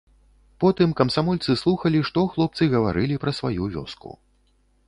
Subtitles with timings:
[0.63, 4.09] Потым камсамольцы слухалі, што хлопцы гаварылі пра сваю вёску.